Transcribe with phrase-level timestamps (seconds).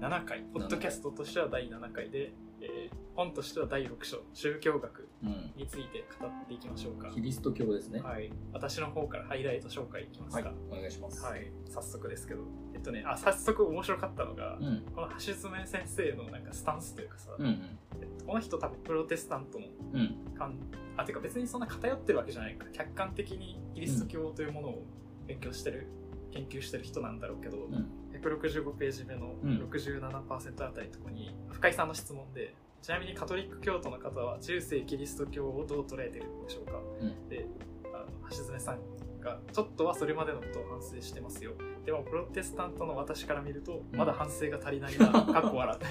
[0.00, 5.50] 7回ポッドキャストとしては第7回で、えー本としては第6章宗教学うん。
[5.56, 8.00] について語っていきましょうかキリスト教ですね。
[8.00, 10.52] はい私の方からハイライト紹介いきますはいか。
[10.70, 11.24] お願いします。
[11.24, 12.42] はい、早速ですけど
[12.74, 14.84] えっとねあ早速面白かったのが、うん。
[14.94, 17.78] この橋爪先生のなんかスタンスというかさ、うんうん。
[18.00, 20.16] えっとこの人多分プロテスタントのうん。
[20.38, 20.54] 感
[20.96, 24.84] あてか別にそんな偏ってるわけじゃないから客観的にキリスト教というものを
[25.26, 25.88] 勉強してる、
[26.30, 27.88] 研究してる人なんだろうけど、うん。
[28.20, 37.46] 165ページ目の67%あたりのとこに深井さんの質問でちなみにカトリック教徒の方は中世キリスト教をどう捉えてるんでしょうか、うんで
[37.92, 38.78] あの橋爪さん
[39.20, 41.52] がちょっとはそれまでのことを反省してますよ
[41.84, 45.86] でもプロテスタントの私から見るとまだ反省が足りないな、かっこ笑って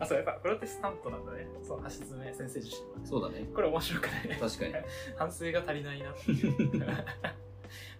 [0.00, 3.46] あそうやっぱプロテスタントなんだねそう橋爪先生自身はそうだね。
[3.54, 4.74] これ面白くない確かに。
[5.16, 6.70] 反省が足りないなっていう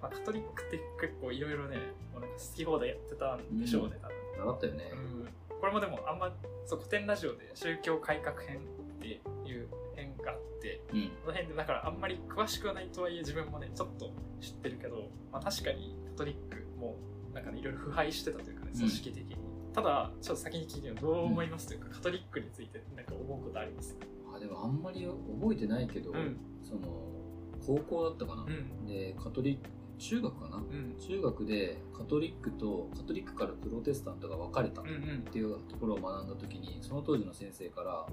[0.00, 1.76] まあカトリックって結構いろいろね
[2.12, 4.90] もうなんか好き放題やってたんでしょうね、多分習ったよね。
[4.92, 5.28] うん。
[5.60, 6.32] これもでもあんま
[6.66, 8.60] そう古典ラジオで宗教改革編っ
[9.00, 9.18] てい
[9.56, 11.08] う編があってうん。
[11.08, 16.96] この辺でだからあんまり詳しくはないとはいえ自分もねちょっと知ってるけど、まあ、確かにカトリックも
[17.32, 18.78] なんかねいろいろ腐敗してたというかねうん。
[18.78, 19.36] 組織的に、
[19.72, 21.66] ただちょっと先に聞いてよどう思います？
[21.68, 23.96] というか、カトリックについてなんか思うことあります？
[24.34, 26.36] あ、でもあんまり覚えてないけど、うん。
[26.62, 26.80] その、
[27.66, 28.44] 高校だったかな。
[28.44, 28.86] うん。
[28.86, 30.56] で、カトリック、中学かな。
[30.56, 30.96] うん。
[30.98, 35.22] 中学でカトリックと、カトリックからプロテスタントが分かれたっうんうん。
[35.30, 38.06] ていうところを学んだ時に、その当時の先生から、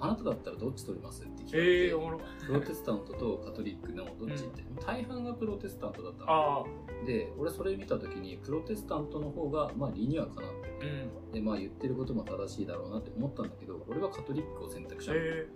[0.00, 1.22] あなただったらどっち取ります？
[1.22, 4.42] って聞かれて、ええー、プロテスタントとカトリックのどっち？
[4.42, 6.66] って、大半がプロテスタントだったの。
[7.06, 10.84] で、俺それ見た時に、プロテスタントの方が、まあ理にはかなって。
[10.84, 11.08] る。
[11.26, 11.32] うん。
[11.32, 15.18] で、まあ言ってることも正しいだろうなって思ったんだけど、俺はカトリックを選択したの。
[15.20, 15.46] え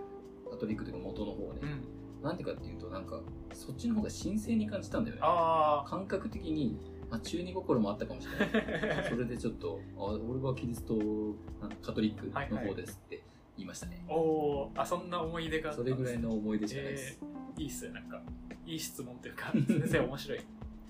[0.50, 1.61] カトリックというか元の方をね。
[1.62, 1.67] ー、。
[1.67, 1.84] うん
[2.22, 3.20] なんでかっていうと、なんか、
[3.52, 5.22] そっちの方が神聖に感じたんだよね。
[5.24, 6.78] あ感覚的に、
[7.11, 8.98] まあ、中二心もあったかもしれない。
[8.98, 10.96] あ それでちょっと、あ俺はキリスト、
[11.83, 13.23] カトリックの方ですって
[13.57, 14.05] 言いましたね。
[14.08, 17.18] おおあそんな思い出がそれぐらいの思い出しかないです。
[17.23, 18.23] えーいいっすねなんか
[18.64, 20.40] いい質問というか 先生面白い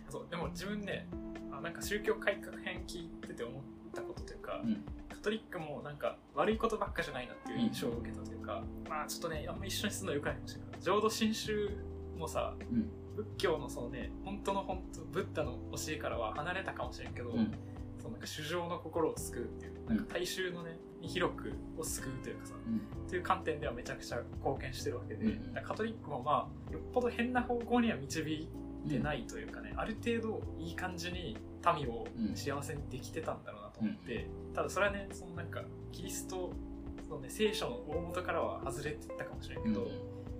[0.08, 1.08] そうでも自分ね
[1.50, 3.62] あなんか宗教改革編聞いてて思っ
[3.92, 11.68] たことというか、うんカトリックもなんか悪いことばっかじゃないなっていう印象を受けたというか、まあちょっとねあんま一緒にするのはよくないかもしれない浄土真宗
[12.16, 12.88] もさうん。
[13.14, 17.52] 仏教のそのね本当の本当ブッダの教えからは離れたかもしれんけど、うん。
[17.98, 22.76] そのなんか衆生の心を救うっていうなんか大衆のねに広くを救うというかさうん。
[23.06, 28.48] っていう観点ではめちゃくちゃ貢献してるわけで、カトリックもまあよっぽど変な方向には導い
[28.88, 31.36] てないというかね、ある程度いい感じに
[31.76, 35.62] 民をうん幸せにできてたんだろうなと思って、ただそれはねそのなんか
[35.92, 36.52] キリスト
[37.08, 39.74] その、ね、聖書の大元からは外れてったかもしれんけうん。
[39.74, 39.88] ど、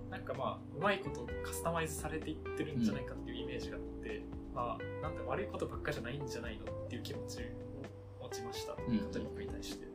[0.09, 4.23] なんかまあうまいことカスタマイズされていってるんじゃないかっていうイメージがあって、
[4.53, 9.87] まあなんだ悪いことばっかじゃないんじゃないのっていう気持ちを持ちました、うんカトリックに対して。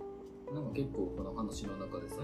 [0.53, 2.17] なんか結構この話の中でさ、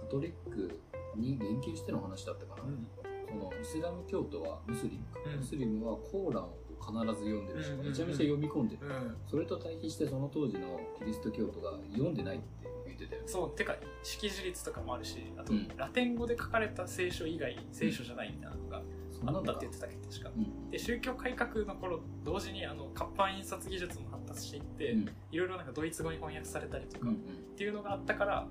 [0.00, 0.80] カトリック
[1.16, 2.64] に言及しての話だったかな。
[2.64, 2.86] うん
[3.28, 7.90] そのイスラム教徒はムスリムか、うんムスリムはコーランを必ず読んでるし、うんうんうん。
[7.90, 9.16] めちゃめちゃ読み込んでる、うん。
[9.26, 12.44] それと対比してその当時のキリスト教徒が読んでないって
[12.86, 13.28] 言ってたよね。
[13.28, 15.68] そうてか識字率とかもあるしあと、うん。
[15.76, 18.82] ラテン語で書かれた聖書以外聖書じゃないみたいなのが
[19.12, 20.30] そんなんだあったって言ってたけど確か。
[20.36, 20.70] うん。
[20.70, 25.08] で宗教改革の頃同時にあの活版印刷技術も発達していって、うん。
[25.30, 27.18] いろいろなんかドイツ語に翻訳されたりとか、うんっ
[27.54, 28.46] ていうのがあったから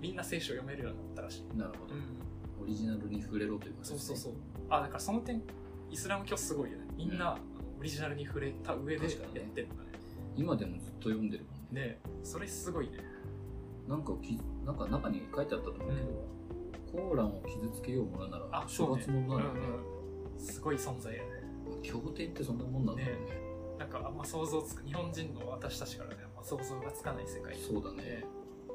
[0.00, 4.14] みんな聖書を読めるようになったらしい、うんなるほど、うん、オリジナルに触れろということですね。
[4.14, 4.40] そうそうそう。
[4.70, 5.42] あだからその点
[5.90, 6.84] イスラム教すごいよね。
[6.96, 9.68] みんな、あのオリジナルに触れた上でやってんだね。
[10.36, 11.82] 今でもずっと読んでるもんね。
[11.82, 12.98] ねそれすごいね。
[13.86, 21.28] なんかきなんか中に書いてあったと思うけど、コーランを傷つけようものならあ処罰ものならね、うんうん、すごい存在やね。
[21.84, 23.16] 経典ってそんなもんなんだろうね。
[23.78, 27.54] なんかあんま想像つく日本人の私たちからねあんま想像がつかない世界。
[27.54, 28.24] そうだね。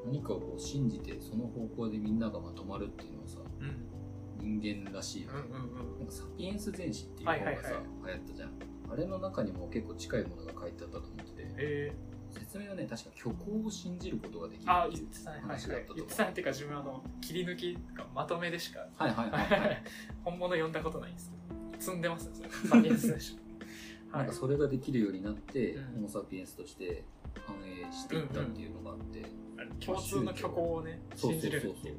[0.05, 4.59] 何かをこう信じてその方向でみんながまとまるっていうのはさうん。
[4.59, 5.99] 人間らしいよね、うんうんうん。
[5.99, 7.83] なんかサピエンス全史っていう本がさ、はいはいはい。
[8.05, 11.93] 流行ったじゃんあれの中にも結構近いものが書いてあったと思っててえ
[12.31, 15.95] 説明はね確か虚構を信じることができるっていう話があったと思うはい。
[15.95, 19.83] 言ってたねっていうか自分あの切り抜きとかまとめでしかはいはいはいはい。
[20.23, 22.49] 本物読んだことないんですけど積んでますねそれ。
[22.69, 23.41] サピエンスでしょ。
[24.17, 25.93] なんかそれができるようになって、うん。
[25.93, 27.05] ホモ・サピエンスとして
[27.45, 29.25] 反映していったっていうのがあって、
[29.57, 31.97] あの共通の虚構をね信じるっていう。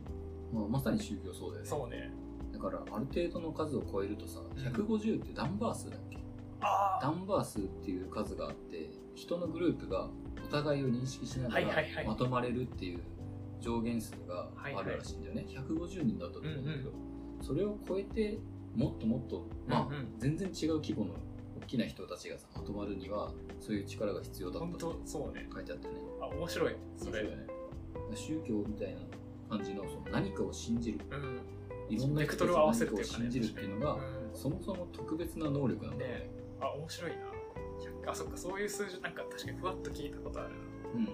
[0.52, 1.68] まあ、まさに宗教そうだよね。
[1.68, 2.12] そうね。
[2.52, 4.44] だからある程度の数を超えるとさん。
[4.52, 6.20] 150ってダンバー数だっけ、あ
[7.00, 10.08] ダンバー数っていう数があって人のグループが
[10.44, 11.66] お互いを認識しながら
[12.06, 13.00] まとまれるっていう
[13.60, 16.90] 上限数があるらしいんだよね、150人だったと思うんだけど、
[17.40, 18.38] それを超えて
[18.74, 20.08] もっともっとまあ、うんうん。
[20.18, 21.14] 全然違う規模の
[21.62, 25.48] 大きな人たちがさまとまるにはそういう力が必要だった本って当そうね。
[25.52, 25.94] 書いてあったね。
[26.20, 26.76] あ面白い。
[26.96, 27.10] それ。
[27.10, 27.46] 面白いよね。
[28.14, 29.00] 宗教みたいな
[29.56, 31.00] 感じのその何かを信じる。
[31.10, 31.40] うん。
[31.94, 34.00] いろんな人たちが何かを信じるっていうのが、うん。
[34.32, 36.18] そもそも特別な能力なんだよね。
[36.18, 36.30] ね
[36.62, 37.16] あ面白いな。
[38.06, 38.36] 100あそっか。
[38.36, 40.54] そういう数字なんか確かにふわっと聞いたことあるな。
[40.94, 41.08] うん。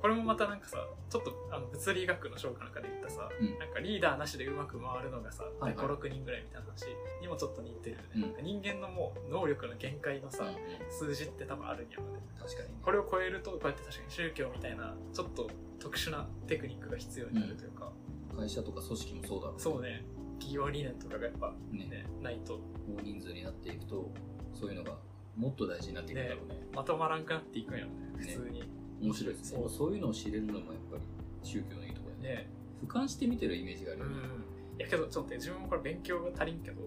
[0.00, 0.76] これもまたなんかさ
[1.08, 3.58] ちょっとあの物理学の章かなんかで言ったさ、うん。
[3.58, 5.86] なんかリーダーなしでうまく回るのがさ、はいはい。
[5.86, 6.86] 56人ぐらいみたいな話
[7.20, 8.20] にもちょっと似てるよね、うん。
[8.22, 10.44] なんか人間のもう能力の限界のさ、
[10.90, 12.20] 数字って多分あるんやろね。
[12.38, 12.74] 確かにね。
[12.82, 15.50] これを超えるとこうやって確かに宗教みたいなちょっと
[15.80, 17.90] 特殊なテクニックが必要になるというか、
[18.36, 20.04] 会社とか組織もそうだろうそうね。
[20.38, 22.06] 企業理念とかがやっぱねね。
[22.22, 22.60] ないと。
[22.86, 24.12] 大人数になっていくと
[24.56, 24.96] そういうのが
[25.36, 26.66] もっと大事になっていくんだろうね。
[26.74, 28.64] まとまらんくなっていくんやろね普通に。
[29.02, 29.58] 面白いですね。
[29.58, 29.68] そう。
[29.68, 31.02] そういうのを知れるのもやっぱり
[31.42, 32.42] 宗教のいいところだよね。
[32.42, 32.48] ね。
[32.84, 34.80] 俯瞰して見てるイメージがあるよね、うん。
[34.80, 36.82] いやけどちょっと自分もこれ勉強が足りんけど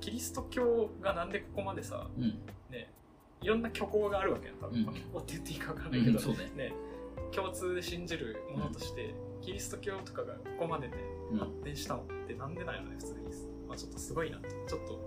[0.00, 2.38] キリスト教がなんでここまでさうん。
[2.70, 2.90] ね
[3.40, 4.86] いろんな虚構があるわけやん多分、うん。
[4.86, 6.50] まあ虚構って言っていいか分かんないけど、うんね。
[6.56, 6.72] ね
[7.34, 10.94] 共通で信じるものとして、キリスト教とかがここまでね
[11.32, 11.38] うん。
[11.38, 13.20] 発展したのってなんでなんやろね普通に、
[13.68, 14.98] まあ、ちょっとすごいなちょっと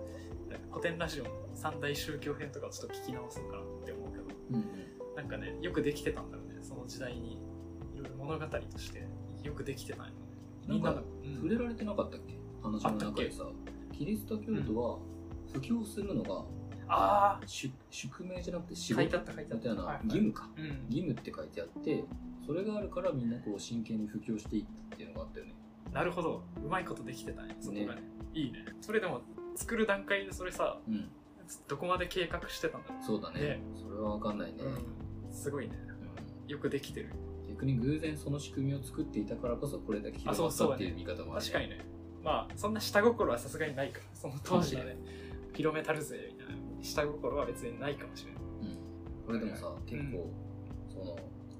[0.70, 4.24] 古典ラジオの三大宗教編とかをちょっと聞き直そうかなって思うけど。
[4.50, 4.64] うん
[5.14, 7.34] なんかねよくできてたんだろうねその時代に。
[7.94, 9.06] いろいろ物語として
[9.42, 10.22] よくできてたんやろね。
[10.66, 11.34] みんなのなんかうん。
[11.34, 12.38] 触れられてなかったっけ？
[12.62, 13.46] 話の中でさ。
[13.92, 14.98] キリスト教徒は
[15.52, 16.44] 布教するのが
[16.88, 19.74] ああ宿宿命じゃなくて仕事あった書いなった。
[19.74, 20.04] たはいはい。
[20.04, 20.48] 義務か。
[20.56, 20.64] うん。
[20.88, 22.04] 義務って書いてあって
[22.46, 25.54] それがあるからみんなこう真剣に布教していったっていうのがあったよね。
[25.92, 26.42] なるほど。
[26.64, 28.02] うまいことできてたねそこがね。
[28.32, 28.64] いいね。
[28.80, 29.20] それでも
[29.54, 31.08] 作る段階でそれさうん。
[31.68, 33.40] どこまで計画してたんだろそうだね。
[33.40, 33.62] ね。
[33.74, 35.74] それは分かんないね、う、うん、すごいね。
[36.46, 36.50] うん。
[36.50, 37.10] よくできてる。
[37.50, 41.84] 逆に偶然その仕組みを作っていたからこそこれだけ広あそうそうまったっていう見方もある確かにね。
[42.24, 43.98] まあそんな下心はさすがにないか。
[43.98, 44.96] らその当時はね。
[45.52, 46.54] 広めたるぜみたいな。
[46.80, 48.42] 下心は別にないかもしれない。
[48.42, 50.32] うん、これでもさ結構、
[50.88, 51.18] その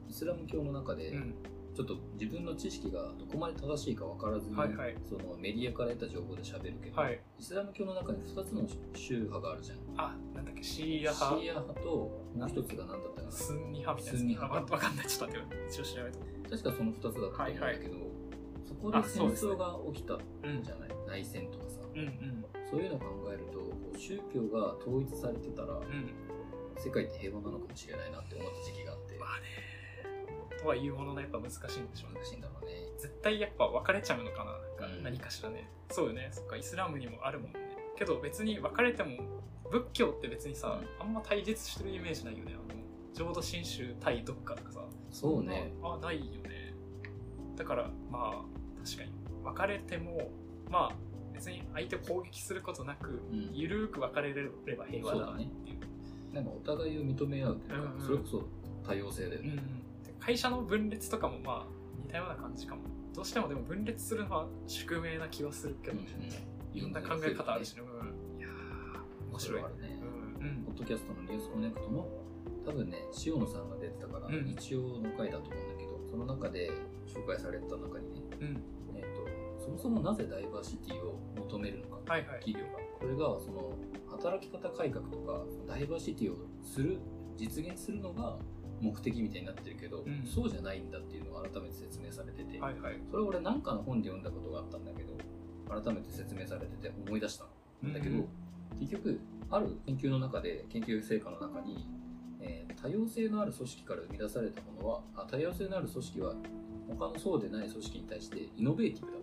[0.09, 1.35] イスラム教の中で、うん
[1.75, 4.97] ちょっと自分の知識がどこまで正しいか分からずに、はいはい。
[5.09, 7.21] そのメディアから得た情報で喋るけど、はい。
[7.39, 9.79] イスラム教の中に2つの宗派があるじゃん。
[9.97, 10.63] あなんだっけ？
[10.63, 13.33] シーアシ派ーア派ともう一つが何だったかな？
[13.33, 14.19] スンニ派みたいな。
[14.19, 14.55] スンニ派。
[14.55, 15.07] あわわかんない。
[15.07, 15.57] ちょっと待って。
[15.71, 17.83] 一応調べた確かその2つだったと思うんだけど、はいはい。
[18.69, 20.19] そこで戦争が起きたう
[20.53, 21.81] んじゃない、内戦とかさ。
[21.95, 22.45] うんうん。
[22.69, 26.13] そういうのを考えると宗教が統一されてたら、うん。
[26.77, 29.17] 世界って平和なのかもしれないなって思った時期があって。
[29.19, 29.73] まあね
[30.63, 31.61] とはいうもののやっぱ難しいん
[31.91, 32.21] でしょうね。
[32.21, 32.73] 難しいんだろうね。
[32.99, 35.03] 絶対やっぱ分かれちゃうのかななんかうん。
[35.03, 36.29] 何かしらね、そうよね。
[36.33, 37.59] そっかイスラムにもあるもんね。
[37.97, 39.19] けど別に分かれても
[39.71, 42.55] 仏教って別にさ、あんま対立してるイメージないよね。
[42.55, 42.79] あの
[43.13, 44.81] 浄土真宗対どっかとかさ。
[45.11, 45.73] そうね。
[45.83, 46.75] あないよね。
[47.57, 49.13] だからまあ確かに。
[49.43, 50.31] 分かれても
[50.71, 50.95] まあ
[51.35, 53.51] 別に相手を攻撃することなく、うん。
[53.53, 55.53] ゆるーく分かれれれば平和だなっていう。
[56.33, 58.43] なんかお互いを認め合うというか、うんうんそれこそ
[58.85, 59.83] 多様性だよね、うん
[60.25, 61.67] 会社の分裂とかもまあ
[62.05, 62.83] 似たような感じかも。
[63.13, 65.99] どうしてもでも分裂するのは宿命な気はするけど、
[66.73, 69.63] いろんな考え方あるしね、うん、いやー面白い。
[69.63, 69.69] ね。
[70.41, 70.47] うん。
[70.47, 70.65] うん。
[70.65, 72.09] ポッドキャストのニュースコネクトも
[72.65, 74.45] 多分ね塩野さんが出てたから、うん。
[74.47, 76.71] 日曜の回だと思うんだけどその中で
[77.07, 78.63] 紹介された中にね、うん。
[78.95, 82.41] えー、とそもそもなぜダイバーシティを求めるのかはいはい。
[82.41, 82.79] 企業が。
[83.01, 83.75] これがその
[84.09, 86.99] 働き方改革とかダイバーシティをする
[87.37, 88.39] 実現するのが
[88.83, 90.27] 目的みたいになってるけど、うん。
[90.27, 92.99] そうじゃないんだっていうのを改めて説明されてて、はいはい。
[93.11, 95.17] それ俺なんかの本で読んだことがあったんだけど
[95.69, 97.45] 改めて説明されてて思い出した
[97.87, 97.93] ん。
[97.93, 98.29] だけど、うん
[98.81, 99.21] 結局
[99.51, 101.87] ある研究の中で研究成果の中に、
[102.41, 106.35] えー多様性のある組織から生み出されたものはあ多様性のある組織は
[106.89, 109.19] 他のそうでない組織に対してイノベーティブだ。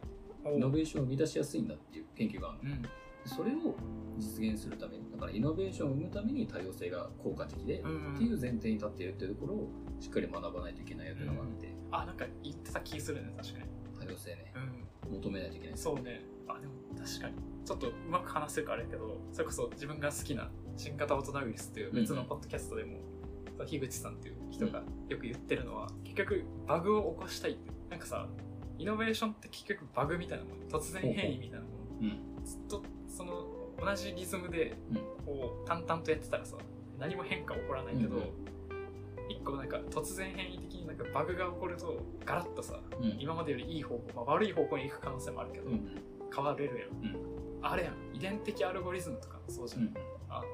[0.46, 2.76] おイノベーションを生み出しやすいんだっていう研究があるの。
[2.76, 2.82] うん。
[3.26, 3.76] それを
[4.18, 8.14] 実現するためからイノベーションを生むために多様性が効果的で、うん。
[8.16, 13.66] っていう前提に立っているっていうところをしっかり学ばないといけないよっていうのがあって、あなんか言ってた気するね確かに。
[14.00, 14.54] 多様性ね。
[15.06, 15.14] うん。
[15.16, 15.78] 求めないといけない。
[15.78, 16.22] そうね。
[16.48, 17.36] あでも確かに。
[17.66, 22.98] ちょっとうまく話せるかあれやけどそれこそ自分が好きな新型オトナウイルスっていう別のポッドキャストでも、
[23.66, 27.70] 樋口さんっていう人がよく言ってるのは、結局バグを起こしたいって。
[27.90, 28.28] なんかさ
[28.78, 30.60] イノベーションって結局バグみたいなもん。
[30.70, 32.06] 突然変異みたいなもん。
[32.40, 32.46] うん。
[32.46, 33.49] ずっとその
[33.84, 34.98] 同じリズムでうん。
[35.26, 36.58] こう淡々とやってたらさ
[36.98, 38.24] 何も変化起こらないけど、うん
[39.30, 43.16] 一個なんか突然変異的になんかバグが起こるとガラッとさうん。
[43.20, 45.88] 今までよりいい方向、まあ、悪い方向に行く可能性もあるけど、うん。
[46.36, 47.18] 変われるやん、うん。
[47.62, 48.16] あれやん。
[48.16, 49.94] 遺伝的アルゴリズムとかもそうじゃん、うん。
[50.30, 50.46] あの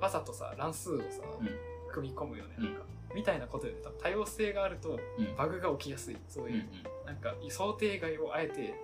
[0.00, 1.04] わざとさ乱数をさ、
[1.40, 1.48] うん。
[1.92, 2.64] 組み込むよねうん。
[2.66, 5.36] なんか、みたいなことで多様性があるとうん。
[5.36, 6.16] バグが起きやすい。
[6.28, 7.06] そういう、うん。
[7.06, 8.74] なんか想定外をあえて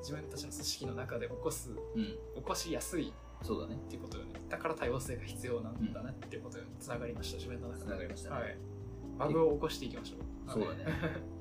[0.00, 2.04] 自分たちの組織の中で起こすうん。
[2.04, 3.74] 起こしやすいそうだね。
[3.74, 4.32] っていうことよね。
[4.48, 7.84] だから多様性が必要なんだねっていうことにつながりました自分の中で。
[7.84, 8.36] つながりましたね。
[8.36, 8.56] はい、
[9.18, 10.50] バグを起こしていきましょう。
[10.50, 10.84] そうだね。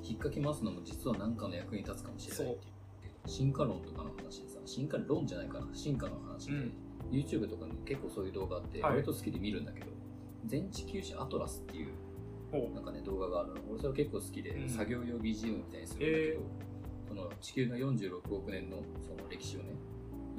[0.03, 2.71] 引っかき回すのも実は何かの役に立つかもしれないっていう。
[3.27, 5.67] 進化論とかの話でさ進化論じゃないかな。
[5.73, 6.73] 進化の話で、うん。
[7.11, 8.91] YouTube とかに結構そういう動画あってはい。
[8.93, 9.87] 割と好きで見るんだけど、
[10.45, 11.93] 全地球史アトラスっていう
[12.73, 13.61] なんかね動画があるの。
[13.69, 14.69] 俺それ結構好きで、うん。
[14.69, 16.71] 作業用 BGM みたいにするんだけど、え
[17.09, 19.65] その地球の46億年のその歴史をね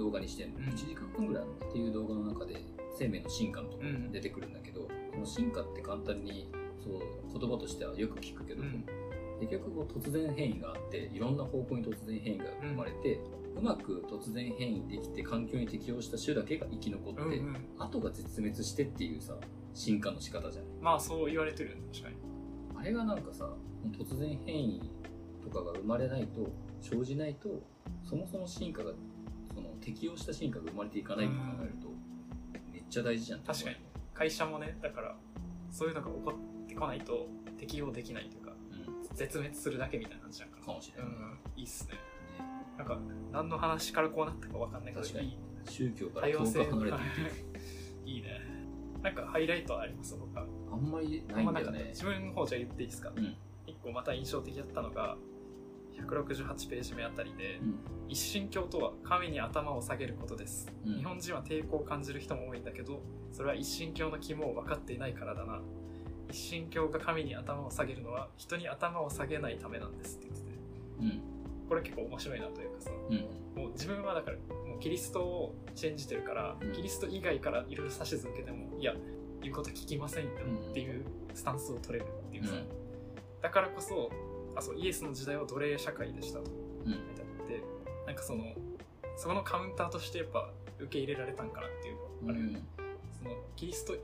[0.03, 0.65] 動画にしてんの、うん。
[0.65, 2.65] 1時間半ぐらいっていう動画の中で
[2.99, 6.51] 生命の進化のところ出てくるんだけど、その進化って簡単に
[6.83, 8.85] そう言葉としてはよく聞くけど、うん。
[9.41, 13.21] 結局こう突然変異があっていろんな方向に突然変異が生まれて、
[13.57, 17.57] うまく突然変異できて環境に適応した種だけが生き残って、うんうん。
[17.79, 19.35] 後が絶滅してっていうさ
[19.75, 22.17] 進化の仕方じゃないまあそう言われてるよね確かに。
[22.79, 23.49] あれがなんかさ
[23.99, 24.91] 突然変異
[25.43, 26.49] とかが生まれないと
[26.81, 27.63] 生じないと
[28.05, 28.93] そもそも進化が
[29.83, 31.89] 適応した進化が生まれていかないって考えると、
[32.73, 33.41] めっちゃ大事じゃん。
[33.41, 33.77] 確かに。
[34.15, 35.17] 会社もねだから
[35.71, 36.35] そういうのが起こ
[36.65, 39.17] ってこないと適用できないというかうん。
[39.17, 41.39] 絶滅するだけみたいな感じなんかなかもしれない、うん。
[41.57, 41.95] いいっすね。
[41.95, 42.01] ね。
[42.79, 42.99] なんか
[43.33, 45.29] 何の話からこうなったかわかんないけど確かに。
[45.29, 45.37] いい。
[45.69, 46.99] 宗教から遠く離れて
[48.05, 48.19] いい。
[48.19, 48.41] いね。
[49.03, 50.17] なんかハイライトあります？
[50.17, 50.47] 僕は。
[50.71, 51.87] あんまりあないんだよね。
[51.91, 53.13] 自分の方じゃ言っていいですか？
[53.15, 53.35] うん。
[53.67, 55.17] 一個また印象的だったのが
[56.09, 57.79] 168ページ目あたりでうん。
[58.09, 60.97] 一神教とは神に頭を下げることです、うん。
[60.99, 63.01] 日本人は抵抗を感じる人も多いんだけど
[63.33, 65.61] それは一神教の肝を分かっていないからだな。
[66.31, 70.59] 一神教が神に頭を下げるのは人に頭を下げないためなんですって言ってて。
[71.01, 71.21] うん。
[71.69, 73.63] これ結構面白いなというかさうん。
[73.63, 76.73] もう自分はだからもうキリストを信じてるから、うん。
[76.73, 78.95] キリスト以外からいろいろ指図受けてもいや
[79.43, 80.31] 言うこと聞きませんよ
[80.71, 81.05] っていう
[81.35, 82.67] スタンスを取れるっていうさ、うん。
[83.41, 84.11] だからこそ
[84.57, 86.41] あそうイエスの時代は奴隷社会でした。
[86.41, 86.51] と
[86.85, 86.93] うん。
[86.93, 87.63] 書いてあって
[88.07, 88.45] なんかその
[89.17, 92.41] そこのカウンターとしてやっぱ受け入れられたんかなっていうのがある。
[92.47, 92.65] よね、
[93.19, 93.95] そのキリスト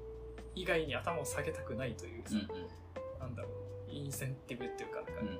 [0.55, 2.35] 以外に頭を下げたくないというさ、
[3.21, 3.49] なんだろ
[3.89, 5.29] うインセンティブっていうかなんかうん。
[5.29, 5.39] うん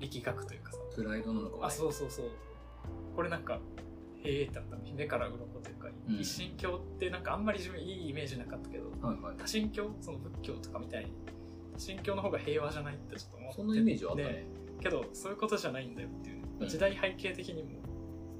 [0.00, 2.30] 力学というかさ、プライドなのかあそうそうそう。
[3.14, 3.60] これなんか
[4.24, 6.20] へえってあった目から鱗というか、うん。
[6.20, 9.36] 一神教ってなんかあんまり自分いいイメージなかったけどはいはい。
[9.36, 11.12] 多神教その仏教とかみたいに
[11.80, 14.44] 多神教の方が平和じゃないってちょっと思ってそんなイメージはあったね。
[14.80, 16.68] けどそういうことじゃないんだよっていうね、うん。
[16.68, 17.70] 時代背景的にも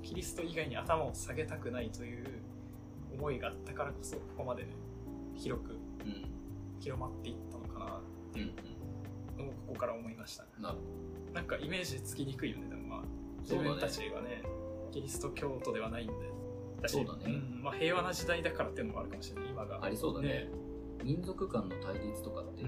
[0.03, 2.25] キリスト以外に頭を下げたくないという
[3.13, 4.69] 思いがあったからこそここまでね
[5.35, 6.25] 広くうん。
[6.81, 8.01] 広まっていったのかな
[8.35, 9.45] うんうん。
[9.45, 10.79] のをここから思いましたなる
[11.35, 13.01] なんかイメージつきにくいよねでもまあ
[13.43, 14.43] 自分たちはね
[14.93, 16.13] キリスト教徒ではないんで。
[16.83, 17.33] だしそうだね。
[17.33, 19.51] んまあ、平和な時代だからっていうのもあるかもしれない。
[19.51, 19.85] 今が。
[19.85, 20.49] ありそうだね。
[21.05, 22.65] 民族間の対立とかって、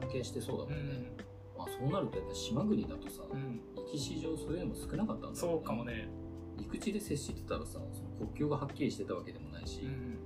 [0.00, 0.88] 関係してそうだもうん。
[0.88, 1.12] ね、
[1.56, 3.60] まあ、そうなるとやっぱ島国だとさ、うん。
[3.92, 6.08] 歴史上そういうのも少なかったんだろそうかもね。
[6.56, 10.18] 陸地で接してたらさその国境がはっきりしてたわけでもないし、やっうん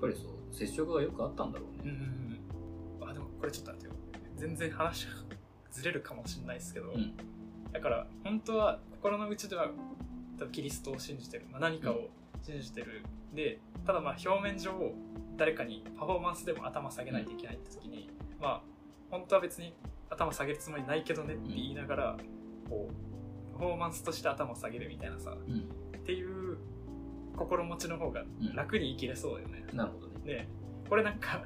[0.00, 2.40] ぱりそう接触がよくあったんだろううんうね、ん
[3.00, 3.08] うん。
[3.08, 4.00] あでもこれちょっと待ってよ。
[4.36, 5.12] 全然話が
[5.70, 7.12] ずれるかもしれないですけど、うん。
[7.72, 9.70] だから本当は心の内では
[10.38, 12.08] 多分キリストを信じてる、まあ、何かを
[12.42, 13.02] 信じてる。
[13.34, 14.70] でただまあ表面上
[15.36, 18.08] 誰かにパフォーマンスでも頭下げないといけないって時に、
[18.40, 18.62] まあ
[19.18, 19.74] 本当は別に
[20.10, 22.16] 頭下げるつもりないけどねって言いながら、
[22.68, 25.30] こうパフォーマンスとして頭を下げるみたいなさ。
[25.30, 25.68] うん。
[25.96, 26.58] っていう
[27.36, 28.22] 心持ちの方が
[28.54, 30.14] 楽に生きれそうだよね、なるほどね。
[30.24, 30.48] で
[30.88, 31.42] これなんか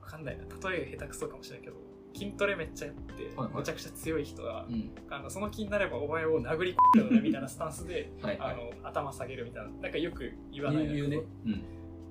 [0.00, 0.44] わかんないな。
[0.70, 1.76] 例え下手くそかもしれないけど
[2.14, 3.56] 筋トレめっちゃやって、はいはい。
[3.56, 4.90] めちゃくちゃ強い人は、うん。
[5.10, 8.52] あのその気になればお前を殴り込むよねみたいなスタンスで はいはい。
[8.54, 9.70] あの頭下げるみたいな。
[9.70, 11.64] なんかよく言わない言う言うね、うん、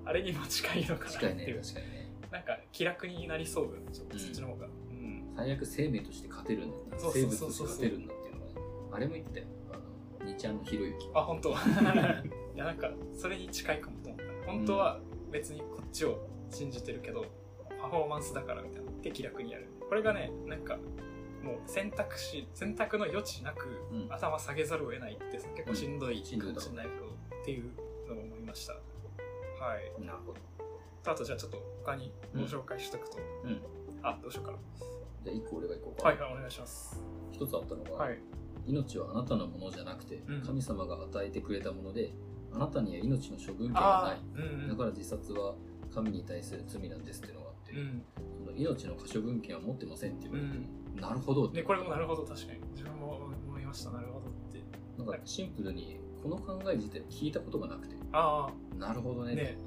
[0.05, 2.02] あれにも近いのかなって近いう、ね
[2.33, 5.23] なんか気楽になりそうだちょっとそっちの方が、うん。
[5.37, 8.51] 最悪生命として勝てるんだったらそう生物として勝てるんだっていうのがね
[8.91, 9.45] あれも言ってたよ。
[9.71, 11.49] あの日ちゃんのひろゆきあ本当？
[11.53, 11.53] い
[12.57, 14.51] やなんかそれに近いかもと思った。
[14.51, 14.99] 本当は
[15.31, 17.25] 別にこっちを信じてるけど、
[17.79, 19.67] パフォーマンスだからみたいなで気楽にやる。
[19.87, 20.77] これがねなんか
[21.43, 24.07] もう選択肢選択の余地なくうん。
[24.11, 27.05] 頭下げざるを得ないってさ結構しんどいしんどいだろうかもしれないけど、
[27.41, 27.71] っていう
[28.09, 28.73] のを思いました。
[28.73, 28.79] は
[29.99, 30.01] い。
[30.03, 30.39] なるほど
[31.05, 33.61] あとじゃあちょっと他にご紹介しとくと、うん。
[34.01, 34.53] あどうしようか
[35.23, 37.01] じゃあ一個俺がいこうか、はいはいお願いします。
[37.31, 38.19] 一つあったのが、はい。
[38.65, 40.41] 命はあなたのものじゃなくて、うん。
[40.41, 42.13] 神様が与えてくれたもので
[42.53, 44.43] あなたには命の処分権がない。
[44.43, 45.55] うんだから自殺は
[45.93, 48.03] 神に対する罪なんですっていうのがあって、うん。
[48.45, 50.57] その命の可処分権は持ってませんって言われて、
[50.95, 51.01] うん。
[51.01, 51.57] なるほどって。
[51.57, 52.59] ねこれもなるほど確かに。
[52.71, 54.63] 自分も思いましたなるほどって。
[54.97, 57.95] なんかシンプルにこの考え自体聞いたことがなくて。
[58.13, 59.57] あなるほどねあね。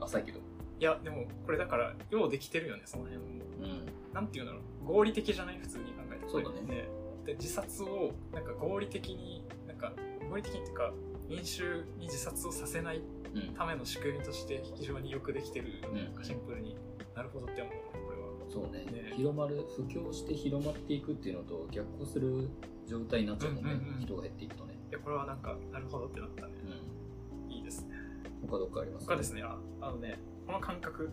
[0.00, 0.39] 浅いけど
[0.80, 3.24] いやでもこれだからようできてるよねその辺も。
[3.60, 4.14] うん。
[4.14, 4.62] なんていうんだろう。
[4.86, 6.28] 合理的じゃない普通に考えて。
[6.28, 6.88] そうだね。
[7.26, 9.92] で自殺をなんか合理的になんか
[10.30, 10.92] 合理的にっていうか
[11.28, 13.02] 民衆に自殺をさせない
[13.56, 16.14] ための仕組みとして非常によくできてる、うんなん。
[16.14, 16.76] かシンプルに
[17.14, 18.28] なるほどって思うねこれは。
[18.48, 18.86] そうね。
[18.90, 19.12] ね。
[19.16, 22.48] 広まる布教して広まっていくっていうのと逆行する
[22.86, 24.00] 状態になっちゃうもんね、うんうんうん。
[24.00, 26.52] 人が減っていくとね、いやこれはなんかなるほどってなったね。
[27.46, 27.94] うん、いいですね。
[28.48, 29.06] 他どっかあります？
[29.06, 29.42] 他ですね。
[29.42, 30.18] ああのね
[30.50, 31.10] この感覚、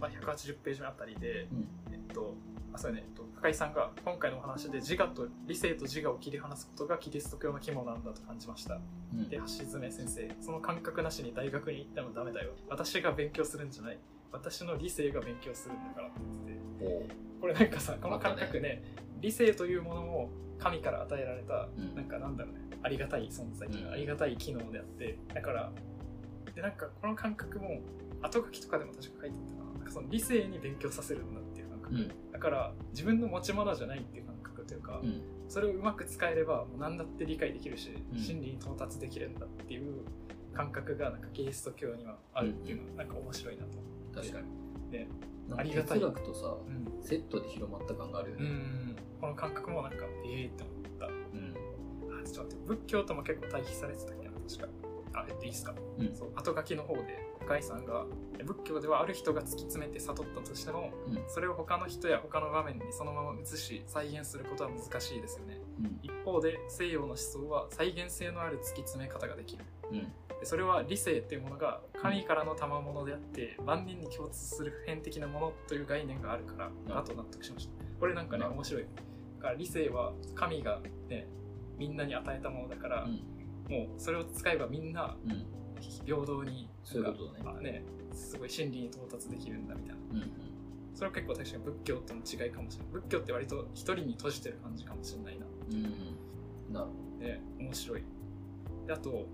[0.00, 1.68] まあ、180ページ目あたりでうん。
[1.92, 2.34] えっと
[2.72, 8.80] あそうやね、えっと、深井さんが今回のお話で自我と理性と自我を切り離すことがキリスト教の肝なんだと感じました。
[9.12, 9.28] うん。
[9.28, 12.52] で橋爪先生その感覚なしに大学に行ってもダメだよ。
[12.70, 13.98] 私が勉強するんじゃない。
[14.32, 17.14] 私の理性が勉強するんだからって言ってて。
[17.42, 18.82] これなんかさこの感覚ね
[19.20, 21.94] 理性というものも神から与えられた、うん。
[21.94, 22.60] なんかなんだろうね。
[22.82, 23.92] ありがたい存在とか、うん。
[23.92, 25.18] ありがたい機能であって。
[25.34, 25.70] だから
[26.54, 27.82] でなんかこの感覚も
[28.22, 29.78] 後書きとかでも確か書いてたかな。
[29.78, 32.32] なんかその理性に勉強させるんだっていう感覚、うん。
[32.32, 34.42] だから自分の持ち物じゃないっていう感覚。
[34.64, 35.20] というか、うん。
[35.48, 38.18] それをうまく使えればもう何だって理解できるし、うん。
[38.18, 40.04] 真理に到達できるんだっていう
[40.54, 44.98] 感覚がなんかキリスト教にはあるっていうのはなんか面白いなと思って、確かに。
[44.98, 45.08] ね
[45.56, 45.98] ありがたい。
[45.98, 47.02] 哲学とさうん。
[47.02, 48.96] セットで広まった感があるようねん。
[49.20, 51.06] この感覚もなんかええって思った。
[51.06, 52.20] うん。
[52.20, 54.68] あちょっと待って仏教とも結構対比されてたっけな確か。
[55.14, 55.74] あえっといいっすか。
[55.98, 56.14] うん。
[56.14, 58.06] そう後書きの方で深井さんが
[58.44, 61.22] 仏教ではある人が突き詰めて悟ったとしてもうん。
[61.28, 65.60] それを他の人や他の場面にそのまま移し再現することは難しいですよね。
[65.80, 65.98] うん。
[66.02, 69.64] 一方で西洋の思想は再現性のある突き詰め方ができる。
[69.90, 69.98] うん。
[70.40, 77.72] でそれは理性っていうものが神からの賜物であって万人に共通する普遍的なものという概念があるからだと納得しました。
[78.00, 78.82] これなんかね面白い。
[79.38, 81.28] だから理性は神がね
[81.78, 83.22] みんなに与えたものだから、うん。
[83.68, 85.46] もうそれを使えばみんなうん
[86.04, 87.58] 平等にそういうことだね。
[87.58, 90.20] あねすごい真理に到達できるんだみたいな。
[90.20, 90.30] うん
[90.94, 92.92] それは結構確かに仏教との違いかもしれない。
[92.92, 95.46] 仏教って割と一人に閉じてる感じかもしれないな。
[95.70, 95.74] うん。
[95.76, 98.02] うんなるほね面白い。
[98.86, 99.26] であと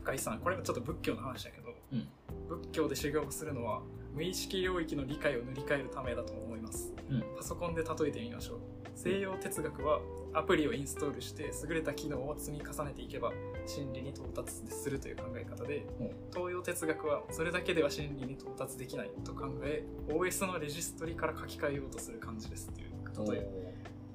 [0.00, 2.08] 深井さんこれもちょっと仏教の話だけど、うん。
[2.48, 3.82] 仏教で修行をするのは
[4.14, 6.92] 無意識領域の理解を塗り替えるためだと思います。
[7.10, 7.24] うん。
[7.36, 8.58] パソコンで例えてみましょう。
[8.94, 10.00] 西洋哲学は
[10.32, 13.32] アプリをインストールして優れた機能を積み重ねていけば
[13.70, 16.10] 真理に到達するという考え方でうん。
[16.34, 22.90] 東洋哲学はそれだけでは真理に到達できないと考え OS のレジストリから書き換えようとする感じですっていう。
[23.14, 23.46] ど例え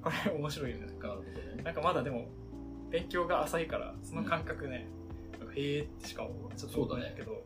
[0.02, 0.86] これ面白いよね。
[0.86, 1.16] なんか
[1.64, 2.28] なんかまだでも
[2.90, 4.86] 勉強が浅いからその感覚ね、
[5.38, 7.42] なんかへえってしかちょっと思わないけど、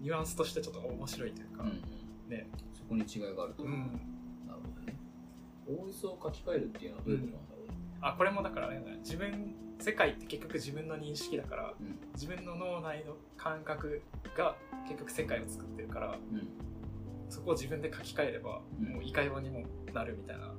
[0.00, 1.76] ニュアンスとしてちょっと面白いというか、うんうん。
[2.28, 2.48] ね。
[2.74, 4.00] そこに違いがあるとうん。
[4.46, 4.96] なるほどね。
[5.68, 7.74] OS を書き換えるっていうのはどういうことなんだろうね。
[8.00, 8.82] あこれもだからね。
[9.04, 11.98] 自分世界って結局自分の認識だからうん。
[12.14, 14.02] 自分の脳内の感覚
[14.36, 16.48] が結局世界を作ってるからうん。
[17.28, 18.94] そこを自分で書き換えれば、うん。
[18.94, 19.64] もういかようにも
[19.94, 20.52] なるみたいな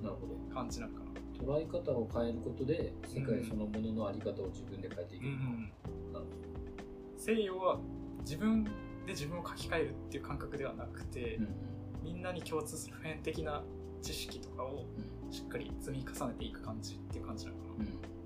[0.53, 1.11] 感じなのかな。
[1.41, 5.23] 捉え方を変えることで世界そのもののあり方を自分で変えていく、
[6.13, 6.25] なる
[7.17, 7.79] 西洋は
[8.21, 8.71] 自分で
[9.07, 11.51] 自分を書き換えるっていう感覚ではなくて、ほど
[12.03, 13.63] みんなに共通する普遍的な
[14.01, 15.33] 知識とかをうんうん。
[15.33, 17.73] しっかり積み重ねていく感じっていう感じなのかな。
[17.75, 18.20] うん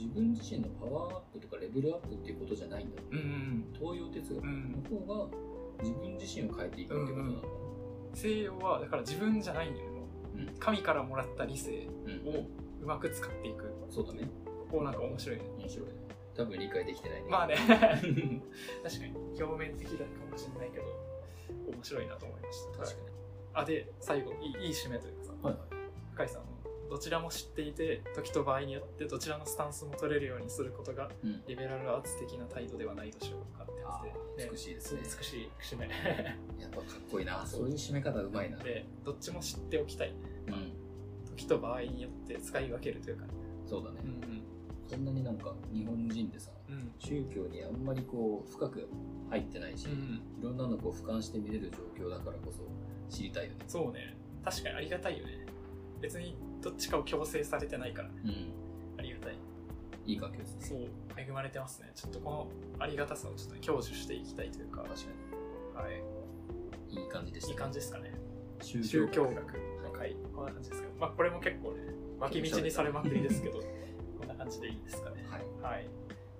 [0.00, 5.36] 自分自身のパワーアップとかレベルアップっていうことじゃないんだろううん東洋哲学うんの方が
[5.82, 7.48] 自分自身を変えていくってことなのか
[8.14, 9.90] 西洋はだから自分じゃないんだけど、
[10.36, 10.54] うん。
[10.58, 11.88] 神からもらった理性
[12.26, 12.44] を
[12.82, 13.72] うまく使っていく。
[13.90, 14.28] そうだね。
[14.70, 15.44] こうなんか面白いね。
[15.58, 15.88] 面白い
[16.36, 17.28] 多分理解できてないね。
[17.28, 17.56] まあね。
[17.66, 18.42] 確かに。
[19.40, 20.84] 表面的だかもしれないけど
[21.72, 22.78] 面白いなと思いました。
[22.78, 23.08] 確かに。
[23.52, 25.32] あで最後いいいい締めというかさ。
[25.42, 25.64] はいはい。
[26.14, 26.49] 深井さんの
[26.90, 31.42] どちらも知っていて時と場合によってどちらのスタンスも取れるようにすることがうん。
[31.46, 34.02] リベラルアーツ的な態度ではないでしょうかってやあ
[34.36, 35.00] つで、ー美しいですね。
[35.04, 35.50] 美しい。
[35.62, 35.88] 締め
[36.60, 37.46] やっぱかっこいいな。
[37.46, 37.68] そう。
[37.68, 38.58] いう締め方うまいな。
[38.58, 40.12] でどっちも知っておきたい。
[40.48, 40.72] うん。
[41.36, 43.24] 時と場合によって使い分けるというか。
[43.66, 44.00] そうだね。
[44.04, 44.20] うん
[44.88, 45.04] そん。
[45.04, 46.92] なになんか日本人でさうん。
[46.98, 48.88] 宗教にあんまりこう深く
[49.30, 50.20] 入ってないし、うん。
[50.40, 52.64] いろんなのこう俯瞰して見れる状況だからこそ
[53.08, 53.64] 知りたいよね。
[53.68, 54.16] そうね。
[54.44, 55.46] 確かにありがたいよね。
[56.00, 58.52] 別にどっちかを強制されてないからうん。
[58.98, 59.36] ありがたい。
[60.06, 60.66] いい環境ですね。
[60.66, 61.90] そう恵まれてますね。
[61.94, 64.82] ちょっとこのありがたさをちょっとね享受していきたいというか。
[64.82, 64.94] 確
[65.74, 66.02] かはい。
[66.94, 68.12] にいい感じでした、いい感じですかね。
[68.60, 69.34] 宗宗教学。
[69.34, 69.52] 学
[69.84, 73.60] の回こんな感じですけどまあこれも結構ね脇道にされまくりですけど
[74.18, 75.24] こんな感じでいいですかね。
[75.30, 75.74] はい。
[75.74, 75.88] はい。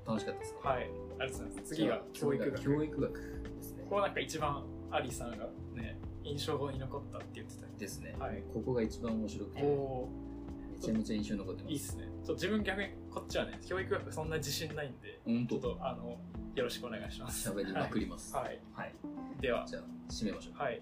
[0.06, 0.83] 楽しかったですねはい。
[1.20, 1.74] ありがとうございます。
[1.74, 2.62] 次が教育学。
[2.62, 3.12] 教育学。
[3.12, 3.85] ですね。
[3.85, 8.42] ここなんか一番アリさんがね印象に残ったって言ってたですね、はい。
[8.52, 11.72] ここが一番面白くてめちゃめちゃ印象に残ってます。
[11.72, 12.09] いいっすね。
[12.24, 16.18] ちょ自分逆にこっちはね教育学そんな自信ないんで本ちょっ当とあの
[16.54, 17.50] よろしくお願いします。
[17.50, 18.35] 喋りまくります。
[18.35, 18.61] はい、はい。
[18.74, 18.94] はい、
[19.40, 19.64] では。
[19.66, 20.59] じゃあ締めましょう。
[20.59, 20.74] はい。
[20.74, 20.76] あ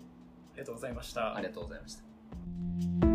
[0.55, 1.37] りがとうございました。
[1.37, 3.08] ありがとうございました